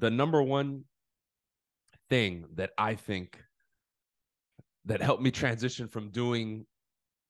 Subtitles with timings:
[0.00, 0.84] the number one
[2.08, 3.38] thing that I think
[4.86, 6.66] that helped me transition from doing,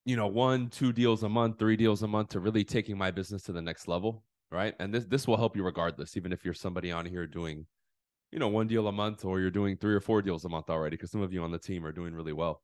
[0.04, 3.10] you know, one, two deals a month, three deals a month to really taking my
[3.10, 4.74] business to the next level, right?
[4.78, 7.66] And this this will help you regardless, even if you're somebody on here doing,
[8.30, 10.70] you know, one deal a month or you're doing three or four deals a month
[10.70, 12.62] already, because some of you on the team are doing really well.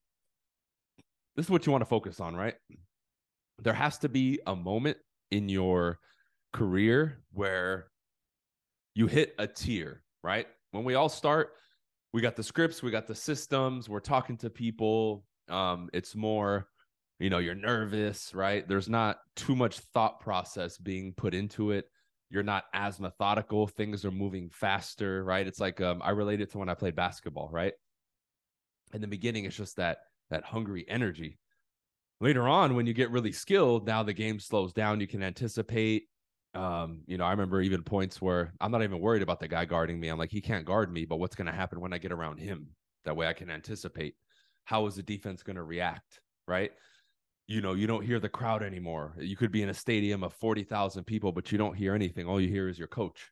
[1.35, 2.55] This is what you want to focus on, right?
[3.59, 4.99] There has to be a moment
[5.31, 5.99] in your
[6.53, 7.89] career where
[8.97, 10.47] you hit a tier, right?
[10.71, 11.51] When we all start,
[12.15, 15.23] we got the scripts, we got the systems, we're talking to people.
[15.51, 16.67] Um, it's more,
[17.19, 18.67] you know, you're nervous, right?
[18.67, 21.85] There's not too much thought process being put into it.
[22.31, 23.67] You're not as methodical.
[23.67, 25.47] Things are moving faster, right?
[25.47, 27.75] It's like um, I relate it to when I played basketball, right?
[28.95, 29.99] In the beginning, it's just that
[30.31, 31.39] that hungry energy.
[32.23, 35.01] Later on, when you get really skilled, now the game slows down.
[35.01, 36.05] You can anticipate.
[36.57, 39.67] Um, you know, I remember even points where I'm not even worried about the guy
[39.67, 40.09] guarding me.
[40.09, 42.39] I'm like, he can't guard me, but what's going to happen when I get around
[42.39, 42.69] him?
[43.05, 44.15] That way I can anticipate
[44.65, 46.73] how is the defense going to react, right?
[47.47, 49.15] You know, you don't hear the crowd anymore.
[49.19, 52.27] You could be in a stadium of 40,000 people, but you don't hear anything.
[52.27, 53.31] All you hear is your coach.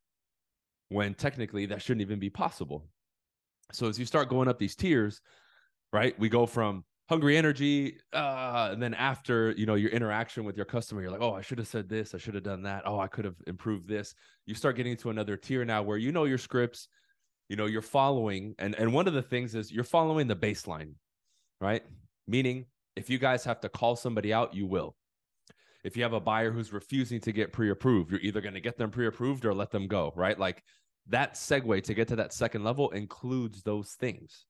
[0.91, 2.87] When technically that shouldn't even be possible.
[3.73, 5.20] So as you start going up these tiers,
[5.93, 6.17] right?
[6.19, 10.65] We go from hungry energy uh and then after you know your interaction with your
[10.65, 12.99] customer you're like oh i should have said this i should have done that oh
[12.99, 14.15] i could have improved this.
[14.47, 16.89] You start getting to another tier now where you know your scripts
[17.49, 20.95] you know you're following and and one of the things is you're following the baseline
[21.61, 21.83] right?
[22.27, 22.67] Meaning
[22.97, 24.97] if you guys have to call somebody out you will.
[25.85, 28.79] If you have a buyer who's refusing to get pre-approved you're either going to get
[28.79, 30.39] them pre-approved or let them go right?
[30.39, 30.63] Like
[31.09, 34.47] that segue to get to that second level includes those things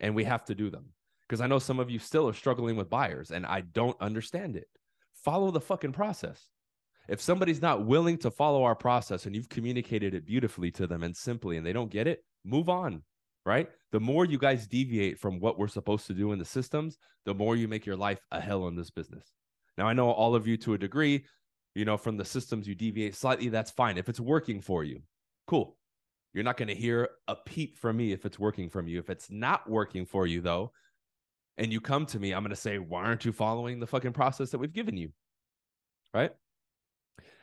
[0.00, 0.86] and we have to do them
[1.32, 4.54] because I know some of you still are struggling with buyers and I don't understand
[4.54, 4.66] it.
[5.14, 6.50] Follow the fucking process.
[7.08, 11.02] If somebody's not willing to follow our process and you've communicated it beautifully to them
[11.02, 13.02] and simply and they don't get it, move on,
[13.46, 13.70] right?
[13.92, 17.32] The more you guys deviate from what we're supposed to do in the systems, the
[17.32, 19.32] more you make your life a hell in this business.
[19.78, 21.24] Now, I know all of you to a degree,
[21.74, 23.96] you know, from the systems you deviate slightly, that's fine.
[23.96, 25.00] If it's working for you,
[25.46, 25.78] cool.
[26.34, 28.98] You're not going to hear a peep from me if it's working from you.
[28.98, 30.72] If it's not working for you, though,
[31.58, 34.12] and you come to me, I'm going to say, why aren't you following the fucking
[34.12, 35.10] process that we've given you?
[36.14, 36.32] Right?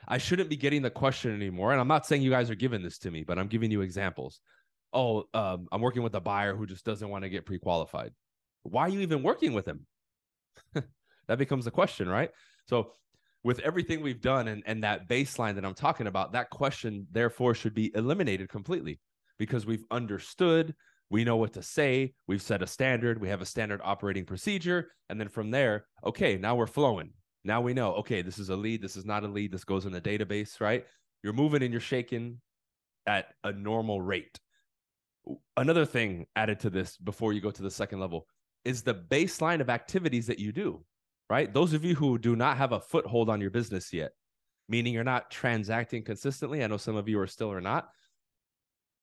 [0.08, 1.72] I shouldn't be getting the question anymore.
[1.72, 3.82] And I'm not saying you guys are giving this to me, but I'm giving you
[3.82, 4.40] examples.
[4.92, 8.12] Oh, um, I'm working with a buyer who just doesn't want to get pre qualified.
[8.64, 9.86] Why are you even working with him?
[10.74, 12.30] that becomes a question, right?
[12.68, 12.92] So,
[13.42, 17.54] with everything we've done and, and that baseline that I'm talking about, that question, therefore,
[17.54, 19.00] should be eliminated completely
[19.38, 20.74] because we've understood
[21.10, 22.14] we know what to say.
[22.28, 23.20] We've set a standard.
[23.20, 24.92] We have a standard operating procedure.
[25.08, 27.10] And then from there, okay, now we're flowing.
[27.44, 28.80] Now we know, okay, this is a lead.
[28.80, 29.52] This is not a lead.
[29.52, 30.86] This goes in the database, right?
[31.22, 32.40] You're moving and you're shaking
[33.06, 34.38] at a normal rate.
[35.56, 38.26] Another thing added to this before you go to the second level
[38.64, 40.84] is the baseline of activities that you do,
[41.28, 41.52] right?
[41.52, 44.12] Those of you who do not have a foothold on your business yet,
[44.68, 46.62] meaning you're not transacting consistently.
[46.62, 47.88] I know some of you are still or not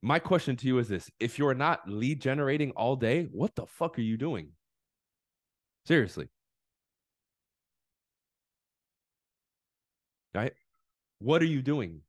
[0.02, 3.66] my question to you is this if you're not lead generating all day, what the
[3.66, 4.50] fuck are you doing?
[5.86, 6.30] Seriously.
[10.36, 10.54] Right?
[11.20, 12.02] What are you doing?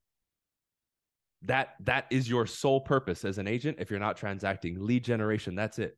[1.42, 5.54] That that is your sole purpose as an agent if you're not transacting lead generation,
[5.54, 5.96] that's it.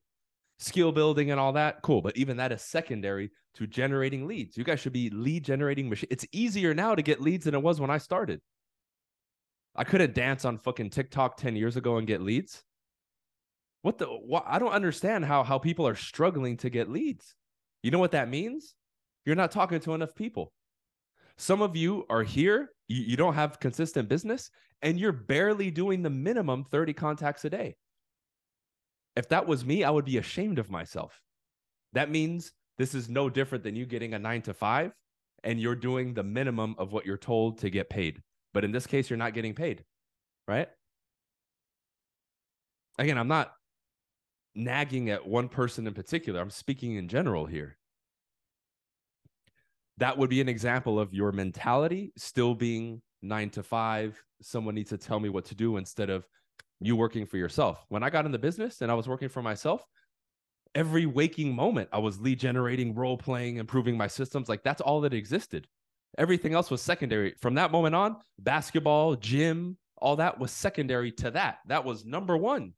[0.59, 4.57] Skill building and all that, cool, but even that is secondary to generating leads.
[4.57, 6.09] You guys should be lead generating machine.
[6.11, 8.43] It's easier now to get leads than it was when I started.
[9.77, 12.63] I couldn't dance on fucking TikTok 10 years ago and get leads.
[13.83, 17.35] What the what, I don't understand how how people are struggling to get leads.
[17.83, 18.75] You know what that means?
[19.25, 20.53] You're not talking to enough people.
[21.39, 24.51] Some of you are here, you, you don't have consistent business,
[24.83, 27.77] and you're barely doing the minimum 30 contacts a day.
[29.17, 31.21] If that was me, I would be ashamed of myself.
[31.95, 34.93] That means this is no different than you getting a nine to five
[35.43, 38.21] and you're doing the minimum of what you're told to get paid.
[38.53, 39.85] But in this case, you're not getting paid,
[40.49, 40.69] right?
[42.99, 43.53] Again, I'm not
[44.55, 46.41] nagging at one person in particular.
[46.41, 47.77] I'm speaking in general here.
[49.99, 54.23] That would be an example of your mentality still being nine to five.
[54.43, 56.27] Someone needs to tell me what to do instead of
[56.81, 57.85] you working for yourself.
[57.89, 59.85] When I got in the business and I was working for myself,
[60.75, 64.49] every waking moment I was lead generating, role playing, improving my systems.
[64.49, 65.67] Like that's all that existed.
[66.19, 67.35] Everything else was secondary.
[67.41, 71.59] From that moment on, basketball, gym, all that was secondary to that.
[71.67, 72.75] That was number one.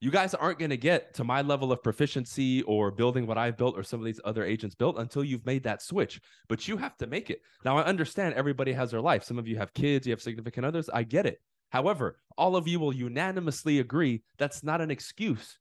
[0.00, 3.56] You guys aren't going to get to my level of proficiency or building what I've
[3.56, 6.20] built or some of these other agents built until you've made that switch.
[6.48, 7.40] But you have to make it.
[7.64, 9.22] Now, I understand everybody has their life.
[9.22, 10.90] Some of you have kids, you have significant others.
[10.92, 11.40] I get it.
[11.70, 15.56] However, all of you will unanimously agree that's not an excuse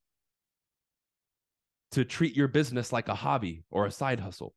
[1.92, 4.56] to treat your business like a hobby or a side hustle.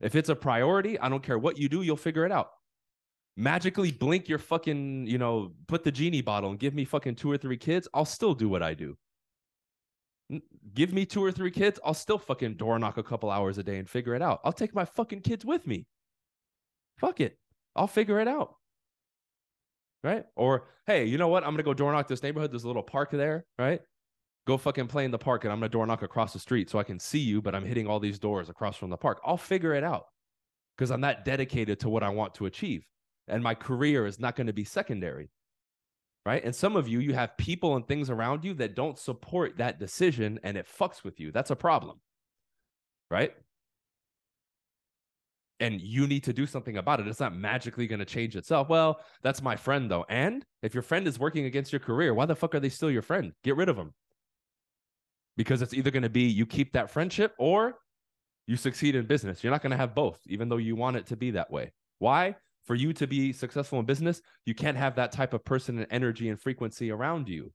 [0.00, 2.50] If it's a priority, I don't care what you do, you'll figure it out.
[3.36, 7.30] Magically blink your fucking, you know, put the genie bottle and give me fucking two
[7.30, 8.96] or three kids, I'll still do what I do.
[10.74, 13.62] Give me two or three kids, I'll still fucking door knock a couple hours a
[13.62, 14.40] day and figure it out.
[14.44, 15.86] I'll take my fucking kids with me.
[16.98, 17.38] Fuck it.
[17.74, 18.54] I'll figure it out.
[20.02, 20.24] Right?
[20.36, 21.44] Or, hey, you know what?
[21.44, 22.52] I'm gonna go door knock this neighborhood.
[22.52, 23.80] There's a little park there, right?
[24.46, 26.78] Go fucking play in the park and I'm gonna door knock across the street so
[26.78, 29.20] I can see you, but I'm hitting all these doors across from the park.
[29.24, 30.06] I'll figure it out
[30.76, 32.86] because I'm that dedicated to what I want to achieve.
[33.28, 35.30] And my career is not to be secondary.
[36.26, 36.44] Right.
[36.44, 39.78] And some of you, you have people and things around you that don't support that
[39.78, 41.32] decision and it fucks with you.
[41.32, 41.98] That's a problem.
[43.10, 43.32] Right.
[45.60, 47.08] And you need to do something about it.
[47.08, 48.68] It's not magically going to change itself.
[48.68, 50.06] Well, that's my friend, though.
[50.08, 52.90] And if your friend is working against your career, why the fuck are they still
[52.90, 53.32] your friend?
[53.42, 53.92] Get rid of them
[55.36, 57.78] because it's either going to be you keep that friendship or
[58.46, 59.42] you succeed in business.
[59.42, 61.72] You're not going to have both, even though you want it to be that way.
[61.98, 62.36] Why?
[62.64, 65.86] For you to be successful in business, you can't have that type of person and
[65.90, 67.52] energy and frequency around you.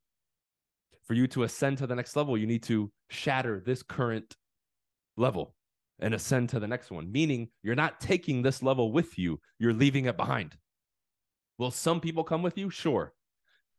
[1.05, 4.35] For you to ascend to the next level, you need to shatter this current
[5.17, 5.55] level
[5.99, 9.73] and ascend to the next one, meaning you're not taking this level with you, you're
[9.73, 10.57] leaving it behind.
[11.57, 12.69] Will some people come with you?
[12.69, 13.13] Sure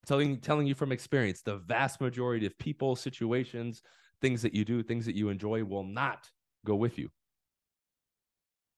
[0.06, 3.82] telling telling you from experience the vast majority of people situations
[4.20, 6.30] things that you do things that you enjoy will not
[6.64, 7.10] go with you.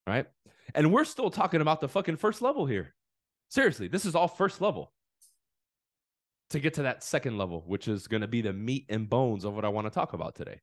[0.06, 0.26] Right?
[0.74, 2.94] And we're still talking about the fucking first level here.
[3.50, 4.92] Seriously this is all first level.
[6.50, 9.44] To get to that second level which is going to be the meat and bones
[9.44, 10.60] of what i want to talk about today.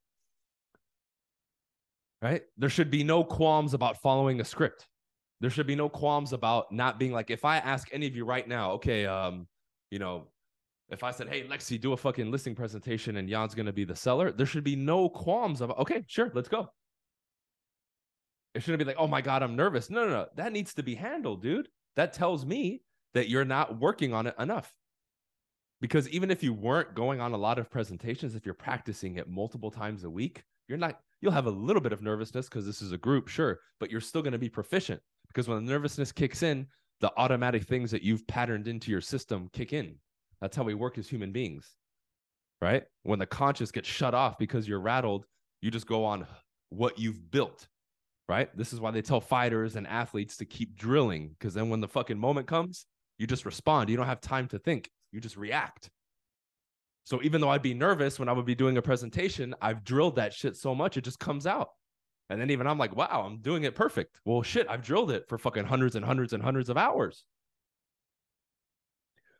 [2.22, 2.42] Right?
[2.58, 4.88] There should be no qualms about following a script.
[5.42, 8.26] There should be no qualms about not being like if i ask any of you
[8.26, 9.48] right now okay um
[9.92, 10.28] you know
[10.90, 13.96] if I said, "Hey, Lexi, do a fucking listing presentation," and Jan's to be the
[13.96, 15.80] seller, there should be no qualms about.
[15.80, 16.70] Okay, sure, let's go.
[18.54, 20.28] It shouldn't be like, "Oh my god, I'm nervous." No, no, no.
[20.36, 21.70] That needs to be handled, dude.
[21.96, 22.84] That tells me
[23.14, 24.74] that you're not working on it enough.
[25.82, 29.28] Because even if you weren't going on a lot of presentations, if you're practicing it
[29.28, 31.00] multiple times a week, you're not.
[31.22, 34.02] You'll have a little bit of nervousness because this is a group, sure, but you're
[34.02, 35.02] still to be proficient.
[35.28, 36.68] Because when the nervousness kicks in,
[37.02, 39.96] the automatic things that you've patterned into your system kick in
[40.42, 41.70] that's how we work as human beings,
[42.62, 42.84] right?
[43.04, 45.26] When the conscious gets shut off because you're rattled,
[45.62, 46.28] you just go on
[46.70, 47.68] what you've built,
[48.28, 48.56] right?
[48.58, 51.88] This is why they tell fighters and athletes to keep drilling because then when the
[51.88, 52.86] fucking moment comes,
[53.18, 53.90] you just respond.
[53.90, 55.90] You don't have time to think, you just react.
[57.06, 60.16] So even though I'd be nervous when I would be doing a presentation, I've drilled
[60.16, 61.70] that shit so much it just comes out.
[62.30, 64.20] And then even I'm like, wow, I'm doing it perfect.
[64.26, 67.24] Well, shit, I've drilled it for fucking hundreds and hundreds and hundreds of hours.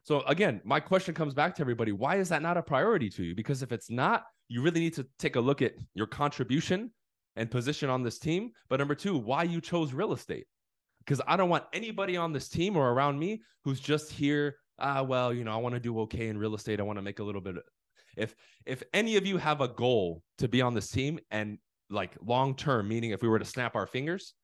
[0.06, 1.92] So again, my question comes back to everybody.
[1.92, 3.34] Why is that not a priority to you?
[3.34, 6.92] Because if it's not, you really need to take a look at your contribution
[7.36, 8.52] and position on this team.
[8.70, 10.46] But number two, why you chose real estate.
[11.00, 14.58] Because I don't want anybody on this team or around me who's just here.
[14.78, 16.80] Ah, well, you know, I want to do okay in real estate.
[16.80, 17.58] I want to make a little bit.
[17.58, 17.64] Of...
[18.16, 18.36] If
[18.68, 21.58] if any of you have a goal to be on this team and
[21.90, 24.36] like long term, meaning if we were to snap our fingers,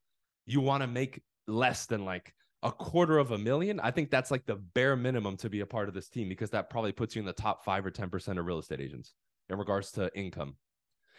[0.48, 4.30] you want to make less than like a quarter of a million, I think that's
[4.30, 7.16] like the bare minimum to be a part of this team because that probably puts
[7.16, 9.14] you in the top five or 10% of real estate agents
[9.50, 10.56] in regards to income.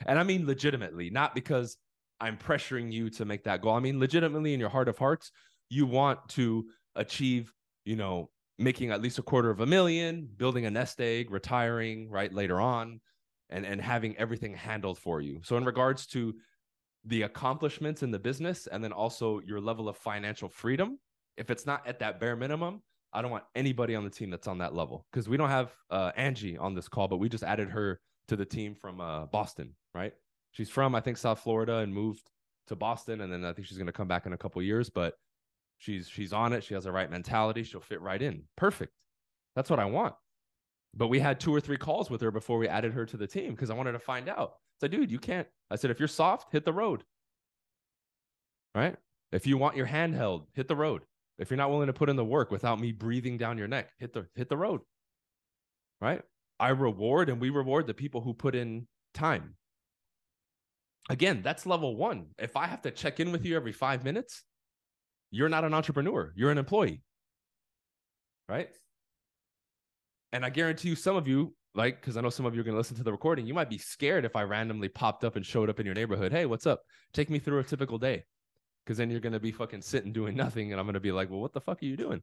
[0.07, 1.77] And I mean, legitimately, not because
[2.21, 3.75] I'm pressuring you to make that goal.
[3.75, 5.33] I mean, legitimately, in your heart of hearts,
[5.69, 7.53] you want to achieve,
[7.85, 12.09] you know, making at least a quarter of a million, building a nest egg, retiring
[12.09, 13.01] right later on,
[13.51, 15.41] and, and having everything handled for you.
[15.43, 16.35] So, in regards to
[17.05, 20.99] the accomplishments in the business and then also your level of financial freedom,
[21.37, 24.49] if it's not at that bare minimum, I don't want anybody on the team that's
[24.49, 27.45] on that level because we don't have uh, Angie on this call, but we just
[27.45, 30.15] added her to the team from uh, Boston, right?
[30.53, 32.31] She's from I think South Florida and moved
[32.69, 34.89] to Boston, and then I think she's going to come back in a couple years.
[34.89, 35.15] But
[35.79, 36.65] she's she's on it.
[36.65, 37.63] She has the right mentality.
[37.65, 38.45] She'll fit right in.
[38.57, 38.93] Perfect.
[39.57, 40.15] That's what I want.
[40.95, 43.27] But we had two or three calls with her before we added her to the
[43.27, 44.55] team because I wanted to find out.
[44.81, 45.47] So, dude, you can't.
[45.71, 47.05] I said, if you're soft, hit the road.
[48.75, 48.97] Right?
[49.31, 51.03] If you want your hand held, hit the road.
[51.43, 53.91] If you're not willing to put in the work without me breathing down your neck,
[53.99, 54.81] hit the hit the road.
[56.01, 56.23] Right?
[56.61, 59.57] I reward and we reward the people who put in time.
[61.11, 62.27] Again, that's level 1.
[62.39, 64.45] If I have to check in with you every 5 minutes,
[65.33, 67.03] you're not an entrepreneur, you're an employee.
[68.49, 68.71] Right?
[70.33, 72.65] And I guarantee you some of you like because I know some of you are
[72.65, 75.35] going to listen to the recording, you might be scared if I randomly popped up
[75.35, 76.31] and showed up in your neighborhood.
[76.31, 76.83] Hey, what's up?
[77.13, 78.25] Take me through a typical day
[78.85, 81.13] because then you're going to be fucking sitting doing nothing and i'm going to be
[81.13, 82.23] like well what the fuck are you doing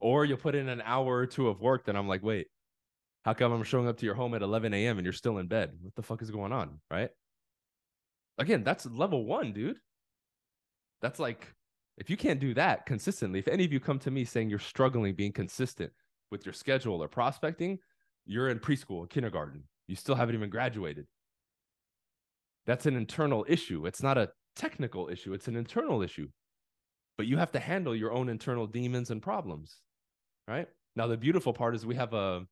[0.00, 2.46] Or you'll put in an hour or two of work, then I'm like, wait,
[3.24, 4.98] how come I'm showing up to your home at 11 a.m.
[4.98, 5.72] and you're still in bed?
[5.82, 6.80] What the fuck is going on?
[6.90, 7.10] Right.
[8.38, 9.78] Again, that's level one, dude.
[11.02, 11.52] That's like,
[11.96, 14.60] if you can't do that consistently, if any of you come to me saying you're
[14.60, 15.92] struggling being consistent
[16.30, 17.78] with your schedule or prospecting,
[18.24, 19.64] you're in preschool, kindergarten.
[19.88, 21.06] You still haven't even graduated.
[22.66, 23.86] That's an internal issue.
[23.86, 26.28] It's not a technical issue, it's an internal issue.
[27.16, 29.78] But you have to handle your own internal demons and problems.
[30.46, 30.68] Right?
[30.96, 32.46] Now the beautiful part is we have a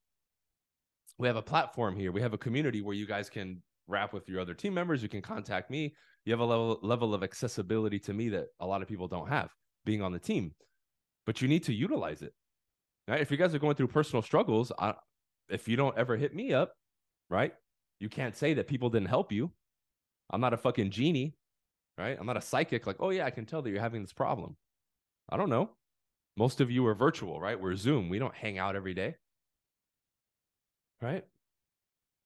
[1.18, 2.12] we have a platform here.
[2.12, 5.02] We have a community where you guys can rap with your other team members.
[5.02, 5.94] You can contact me.
[6.24, 9.28] You have a level level of accessibility to me that a lot of people don't
[9.28, 9.50] have
[9.84, 10.52] being on the team.
[11.26, 12.32] But you need to utilize it.
[13.08, 13.20] Right?
[13.20, 14.94] If you guys are going through personal struggles, I,
[15.48, 16.72] if you don't ever hit me up,
[17.30, 17.54] right?
[18.00, 19.52] You can't say that people didn't help you.
[20.30, 21.34] I'm not a fucking genie,
[21.98, 22.16] right?
[22.18, 24.56] I'm not a psychic like, "Oh yeah, I can tell that you're having this problem."
[25.28, 25.70] I don't know.
[26.36, 27.60] Most of you are virtual, right?
[27.60, 28.08] We're Zoom.
[28.08, 29.16] We don't hang out every day
[31.00, 31.24] right?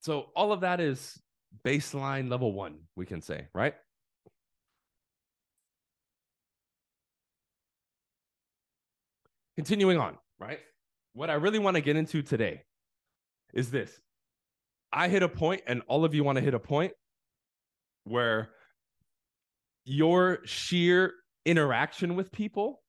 [0.01, 1.21] So all of that is
[1.65, 3.75] baseline level one, we can say, right?
[9.57, 10.59] Continuing on, right?
[11.13, 12.63] What I really want to get into today
[13.53, 14.01] is this.
[14.93, 16.93] I hit a point, and all of you want to hit a point
[18.05, 18.51] where
[19.91, 22.81] your sheer interaction with people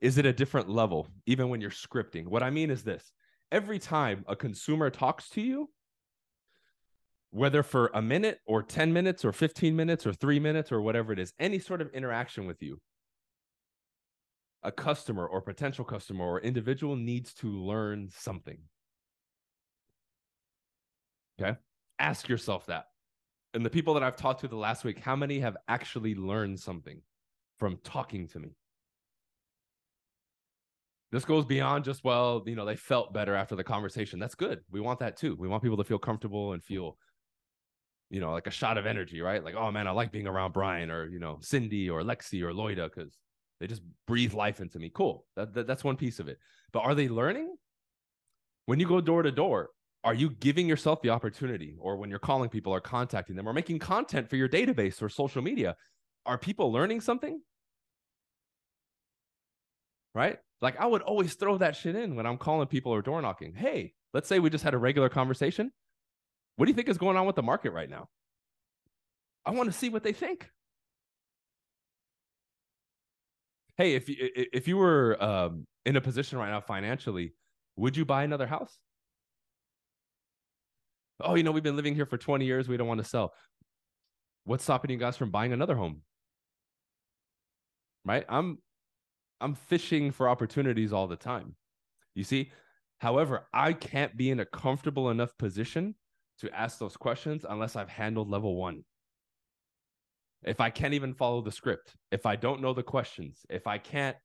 [0.00, 2.26] is at a different level, even when you're scripting.
[2.26, 3.12] What I mean is this
[3.52, 5.70] every time a consumer talks to you,
[7.30, 11.12] whether for a minute or 10 minutes or 15 minutes or three minutes or whatever
[11.12, 12.80] it is, any sort of interaction with you,
[14.64, 18.58] a customer or potential customer or individual needs to learn something.
[21.40, 21.56] Okay.
[22.00, 22.86] Ask yourself that.
[23.54, 26.58] And the people that I've talked to the last week, how many have actually learned
[26.58, 27.02] something
[27.58, 28.56] from talking to me?
[31.10, 34.18] This goes beyond just, well, you know, they felt better after the conversation.
[34.18, 34.60] That's good.
[34.70, 35.36] We want that too.
[35.38, 36.96] We want people to feel comfortable and feel,
[38.08, 39.44] you know, like a shot of energy, right?
[39.44, 42.52] Like, oh man, I like being around Bryan or, you know, Cindy or Lexi or
[42.52, 43.18] Loida because
[43.60, 44.90] they just breathe life into me.
[44.92, 45.26] Cool.
[45.36, 46.38] That, that, that's one piece of it.
[46.72, 47.54] But are they learning?
[48.64, 49.68] When you go door to door,
[50.04, 53.52] are you giving yourself the opportunity or when you're calling people or contacting them or
[53.52, 55.76] making content for your database or social media
[56.26, 57.40] are people learning something
[60.14, 63.20] right like I would always throw that shit in when I'm calling people or door
[63.20, 63.52] knocking.
[63.52, 65.72] Hey, let's say we just had a regular conversation.
[66.56, 68.08] What do you think is going on with the market right now?
[69.44, 70.48] I want to see what they think.
[73.76, 74.16] Hey, if you
[74.52, 77.32] if you were um, in a position right now financially,
[77.76, 78.78] would you buy another house?
[81.22, 82.68] Oh, you know, we've been living here for 20 years.
[82.68, 83.32] We don't want to sell.
[84.44, 86.02] What's stopping you guys from buying another home?
[88.04, 88.24] Right?
[88.28, 88.58] I'm
[89.40, 91.56] I'm fishing for opportunities all the time.
[92.14, 92.50] You see?
[92.98, 95.96] However, I can't be in a comfortable enough position
[96.38, 98.84] to ask those questions unless I've handled level one.
[100.44, 103.78] If I can't even follow the script, if I don't know the questions, if I
[103.78, 104.16] can't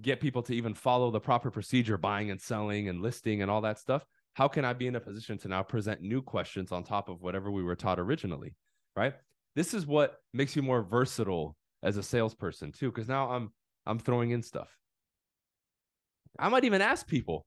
[0.00, 3.62] get people to even follow the proper procedure, buying and selling and listing and all
[3.62, 6.84] that stuff, how can I be in a position to now present new questions on
[6.84, 8.54] top of whatever we were taught originally?
[8.96, 9.14] Right.
[9.56, 13.50] This is what makes you more versatile as a salesperson, too, because now I'm
[13.86, 14.68] I'm throwing in stuff.
[16.38, 17.46] I might even ask people,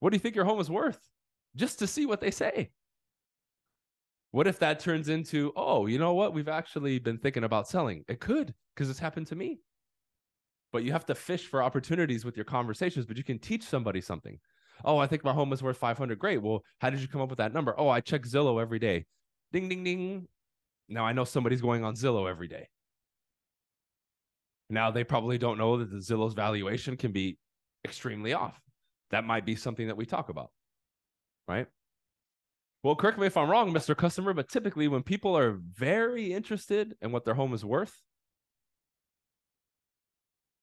[0.00, 0.98] what do you think your home is worth?
[1.54, 2.70] Just to see what they say.
[4.30, 6.34] What if that turns into, oh, you know what?
[6.34, 8.04] We've actually been thinking about selling.
[8.08, 9.60] It could, because it's happened to me.
[10.72, 14.00] But you have to fish for opportunities with your conversations, but you can teach somebody
[14.00, 14.38] something.
[14.84, 16.18] Oh, I think my home is worth 500.
[16.18, 16.42] Great.
[16.42, 17.74] Well, how did you come up with that number?
[17.78, 19.06] Oh, I check Zillow every day.
[19.52, 20.28] Ding, ding, ding.
[20.88, 22.68] Now I know somebody's going on Zillow every day.
[24.68, 27.38] Now they probably don't know that the Zillow's valuation can be
[27.84, 28.60] extremely off.
[29.10, 30.50] That might be something that we talk about,
[31.46, 31.66] right?
[32.82, 33.96] Well, correct me if I'm wrong, Mr.
[33.96, 38.02] Customer, but typically when people are very interested in what their home is worth,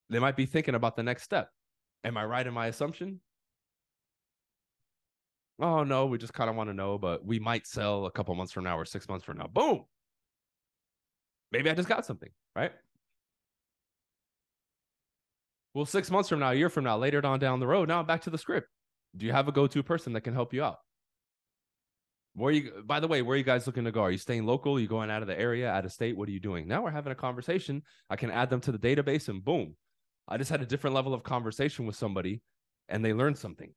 [0.10, 1.50] they might be thinking about the next step.
[2.04, 3.22] Am I right in my assumption?
[5.62, 8.34] Oh no, we just kind of want to know, but we might sell a couple
[8.36, 9.48] months from now or six months from now.
[9.48, 9.84] Boom.
[11.52, 12.72] Maybe I just got something, right?
[15.74, 18.04] Well, six months from now, a year from now, later on down the road, now
[18.04, 18.68] back to the script.
[19.16, 20.78] Do you have a go-to person that can help you out?
[22.36, 24.02] Where you by the way, where are you guys looking to go?
[24.02, 24.78] Are you staying local?
[24.78, 26.18] Are you going out of the area, out of state?
[26.18, 26.68] What are you doing?
[26.68, 27.84] Now we're having a conversation.
[28.10, 29.76] I can add them to the database and boom.
[30.28, 32.42] I just had a different level of conversation with somebody
[32.90, 33.72] and they learned something.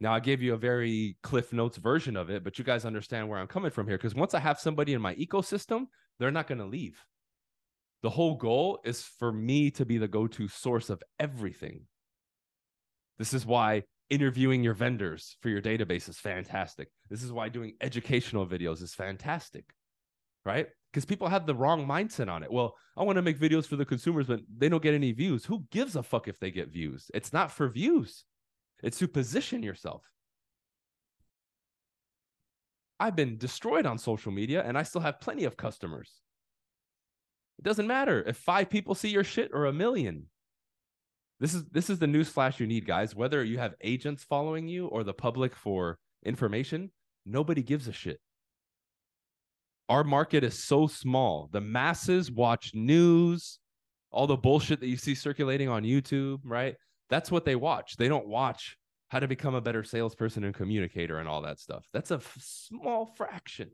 [0.00, 3.28] Now I gave you a very Cliff Notes version of it, but you guys understand
[3.28, 3.98] where I'm coming from here.
[3.98, 5.86] Because once I have somebody in my ecosystem,
[6.18, 7.04] they're not going to leave.
[8.02, 11.82] The whole goal is for me to be the go to source of everything.
[13.18, 16.88] This is why interviewing your vendors for your database is fantastic.
[17.10, 19.64] This is why doing educational videos is fantastic,
[20.46, 20.68] right?
[20.90, 22.50] Because people have the wrong mindset on it.
[22.50, 25.44] Well, I want to make videos for the consumers, but they don't get any views.
[25.44, 27.10] Who gives a fuck if they get views?
[27.12, 28.24] It's not for views,
[28.82, 30.02] it's to position yourself.
[32.98, 36.20] I've been destroyed on social media and I still have plenty of customers.
[37.58, 40.26] It doesn't matter if five people see your shit or a million.
[41.40, 43.14] This is this is the news flash you need, guys.
[43.14, 46.90] Whether you have agents following you or the public for information,
[47.24, 48.20] nobody gives a shit.
[49.88, 51.48] Our market is so small.
[51.50, 53.58] The masses watch news,
[54.10, 56.76] all the bullshit that you see circulating on YouTube, right?
[57.10, 57.96] That's what they watch.
[57.96, 58.76] They don't watch
[59.08, 61.84] how to become a better salesperson and communicator and all that stuff.
[61.92, 63.70] That's a f- small fraction.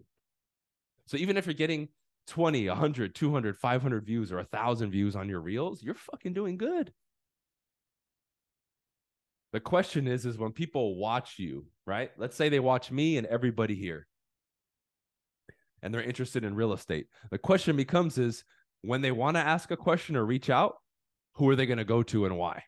[1.07, 1.89] So even if you're getting
[2.29, 6.93] 20, 100, 200, 500 views or 1,000 views on your reels, you're fucking doing good.
[9.53, 12.11] The question is, is when people watch you, right?
[12.17, 14.07] Let's say they watch me and everybody here,
[15.83, 17.07] and they're interested in real estate.
[17.31, 18.43] The question becomes is
[18.83, 20.75] when they want to ask a question or reach out,
[21.35, 22.63] who are they going to go to and why?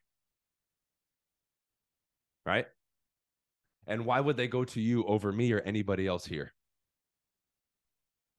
[2.48, 2.64] Right?
[3.86, 6.54] And why would they go to you over me or anybody else here?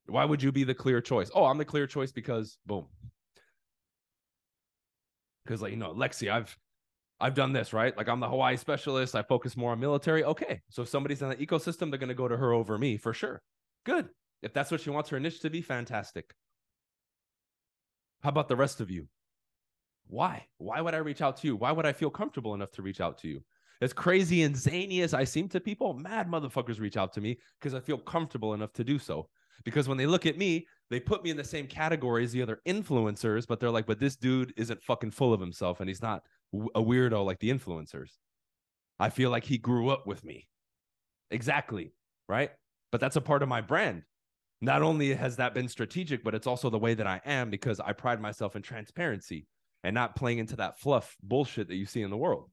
[0.08, 1.30] Why would you be the clear choice?
[1.32, 2.88] Oh, I'm the clear choice because boom.
[5.46, 6.58] Because like you know, Lexi, I've
[7.20, 7.96] I've done this, right?
[7.96, 9.14] Like I'm the Hawaii specialist.
[9.14, 10.24] I focus more on military.
[10.24, 10.62] Okay.
[10.72, 13.44] So if somebody's in the ecosystem, they're to go to her over me for sure.
[13.86, 14.10] Good.
[14.42, 16.34] If that's what she wants her niche to be, fantastic.
[18.24, 19.08] How about the rest of you?
[20.08, 20.48] Why?
[20.58, 21.56] Why would I reach out to you?
[21.56, 23.44] Why would I feel comfortable enough to reach out to you?
[23.82, 27.38] As crazy and zany as I seem to people, mad motherfuckers reach out to me
[27.60, 29.30] because I feel comfortable enough to do so.
[29.64, 32.42] Because when they look at me, they put me in the same category as the
[32.42, 36.02] other influencers, but they're like, but this dude isn't fucking full of himself and he's
[36.02, 38.18] not a weirdo like the influencers.
[39.00, 40.48] I feel like he grew up with me.
[41.32, 41.94] Exactly.
[42.28, 42.52] Right.
[42.92, 44.04] But that's a part of my brand.
[44.62, 47.80] Not only has that been strategic, but it's also the way that I am because
[47.80, 49.48] I pride myself in transparency
[49.84, 52.50] and not playing into that fluff bullshit that you see in the world.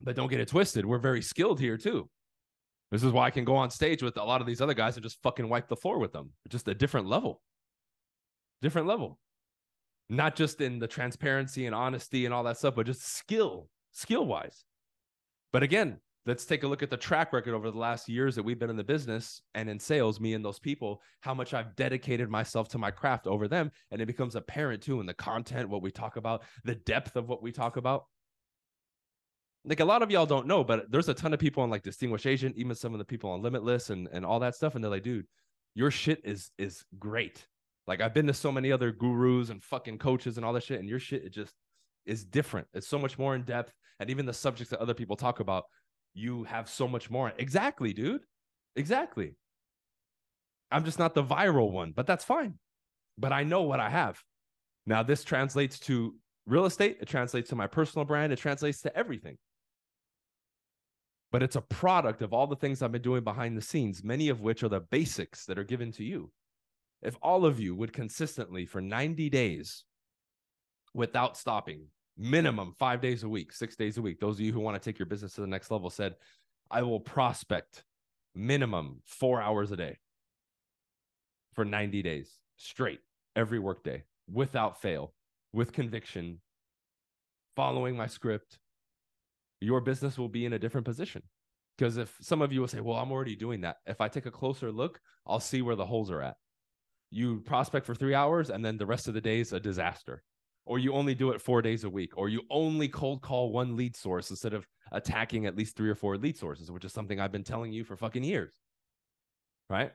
[0.00, 0.86] But don't get it twisted.
[0.86, 2.08] We're very skilled here too.
[2.90, 4.96] This is why I can go on stage with a lot of these other guys
[4.96, 6.30] and just fucking wipe the floor with them.
[6.48, 7.40] Just a different level.
[8.62, 9.18] Different level
[10.10, 14.26] not just in the transparency and honesty and all that stuff, but just skill, skill
[14.26, 14.64] wise.
[15.52, 18.42] But again, let's take a look at the track record over the last years that
[18.42, 21.76] we've been in the business and in sales, me and those people, how much I've
[21.76, 23.70] dedicated myself to my craft over them.
[23.92, 27.28] And it becomes apparent too in the content, what we talk about, the depth of
[27.28, 28.06] what we talk about.
[29.64, 31.82] Like a lot of y'all don't know, but there's a ton of people on like
[31.82, 34.74] Distinguished Agent, even some of the people on Limitless and, and all that stuff.
[34.74, 35.26] And they're like, dude,
[35.74, 37.46] your shit is is great.
[37.86, 40.80] Like I've been to so many other gurus and fucking coaches and all that shit,
[40.80, 41.54] and your shit it just
[42.06, 42.68] is different.
[42.72, 45.64] It's so much more in depth, and even the subjects that other people talk about,
[46.14, 47.32] you have so much more.
[47.38, 48.22] Exactly, dude.
[48.76, 49.34] Exactly.
[50.70, 52.54] I'm just not the viral one, but that's fine.
[53.18, 54.22] But I know what I have.
[54.86, 56.14] Now this translates to
[56.46, 56.98] real estate.
[57.00, 58.32] It translates to my personal brand.
[58.32, 59.36] It translates to everything.
[61.32, 64.28] But it's a product of all the things I've been doing behind the scenes, many
[64.28, 66.30] of which are the basics that are given to you.
[67.02, 69.84] If all of you would consistently for 90 days
[70.92, 71.86] without stopping,
[72.18, 74.84] minimum five days a week, six days a week, those of you who want to
[74.90, 76.16] take your business to the next level said,
[76.70, 77.84] I will prospect
[78.34, 79.98] minimum four hours a day
[81.54, 83.00] for 90 days straight,
[83.34, 85.14] every workday, without fail,
[85.52, 86.40] with conviction,
[87.56, 88.58] following my script,
[89.60, 91.22] your business will be in a different position.
[91.76, 93.76] Because if some of you will say, Well, I'm already doing that.
[93.86, 96.36] If I take a closer look, I'll see where the holes are at.
[97.10, 100.22] You prospect for three hours and then the rest of the day is a disaster.
[100.66, 103.76] Or you only do it four days a week or you only cold call one
[103.76, 107.20] lead source instead of attacking at least three or four lead sources which is something
[107.20, 108.52] i've been telling you for fucking years.
[109.68, 109.92] Right?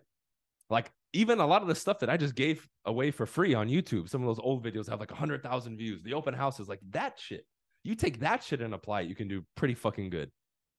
[0.70, 3.70] Like even a lot of the stuff that i just gave away for free on
[3.70, 6.02] youtube some of those old videos have like 100000 views.
[6.04, 7.46] The open house is like that shit
[7.86, 10.30] you take that shit and apply it you can do pretty fucking good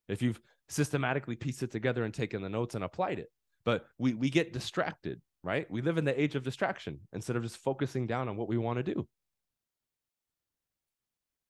[0.09, 3.31] if you've systematically pieced it together and taken the notes and applied it
[3.65, 5.71] but we we get distracted right?
[5.71, 8.59] We live in the age of distraction instead of just focusing down on what we
[8.59, 9.07] want to do.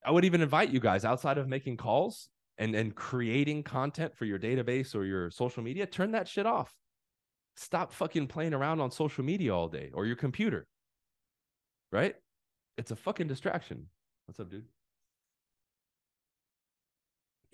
[0.05, 4.27] I would even invite you guys outside of making calls and, and creating content for
[4.27, 6.73] your database or your social media, turn that shit off.
[7.57, 10.67] Stop fucking playing around on social media all day or your computer.
[11.91, 12.15] Right?
[12.77, 13.87] It's a fucking distraction.
[14.27, 14.67] What's up, dude?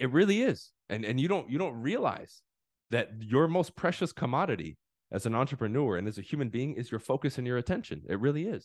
[0.03, 0.73] It really is.
[0.91, 2.43] And and you don't you don't realize
[2.91, 4.77] that your most precious commodity
[5.13, 8.03] as an entrepreneur and as a human being is your focus and your attention.
[8.09, 8.61] It really is.